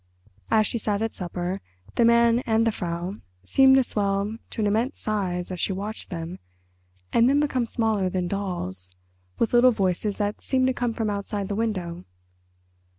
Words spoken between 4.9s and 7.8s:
size as she watched them, and then become